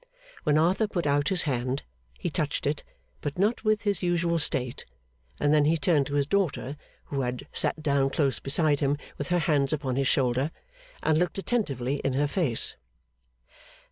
When 0.45 0.57
Arthur 0.57 0.87
put 0.87 1.05
out 1.05 1.29
his 1.29 1.43
hand, 1.43 1.83
he 2.17 2.31
touched 2.31 2.65
it, 2.65 2.83
but 3.21 3.37
not 3.37 3.63
with 3.63 3.83
his 3.83 4.01
usual 4.01 4.39
state; 4.39 4.83
and 5.39 5.53
then 5.53 5.65
he 5.65 5.77
turned 5.77 6.07
to 6.07 6.15
his 6.15 6.25
daughter, 6.25 6.75
who 7.03 7.21
had 7.21 7.45
sat 7.53 7.83
down 7.83 8.09
close 8.09 8.39
beside 8.39 8.79
him 8.79 8.97
with 9.19 9.29
her 9.29 9.37
hands 9.37 9.71
upon 9.71 9.97
his 9.97 10.07
shoulder, 10.07 10.49
and 11.03 11.19
looked 11.19 11.37
attentively 11.37 11.97
in 11.97 12.13
her 12.13 12.25
face. 12.25 12.77